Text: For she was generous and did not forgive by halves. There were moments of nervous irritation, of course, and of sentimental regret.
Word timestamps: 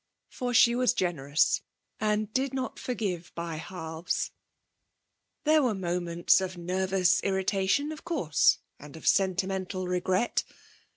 For 0.31 0.51
she 0.51 0.73
was 0.73 0.95
generous 0.95 1.61
and 1.99 2.33
did 2.33 2.55
not 2.55 2.79
forgive 2.79 3.31
by 3.35 3.57
halves. 3.57 4.31
There 5.43 5.61
were 5.61 5.75
moments 5.75 6.41
of 6.41 6.57
nervous 6.57 7.21
irritation, 7.21 7.91
of 7.91 8.03
course, 8.03 8.57
and 8.79 8.95
of 8.97 9.05
sentimental 9.05 9.87
regret. 9.87 10.43